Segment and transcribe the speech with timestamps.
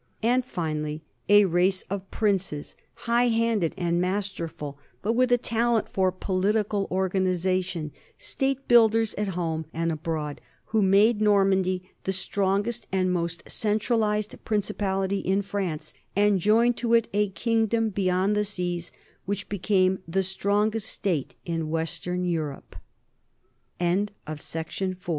[0.23, 6.11] And finally a race of princes, high handed and masterful but with a talent for
[6.11, 13.47] political organization, state builders at home and abroad, who made Normandy the strongest and most
[13.47, 18.91] centralized principality in France and joined to it a kingdom beyond the seas
[19.25, 21.61] which became the strongest state in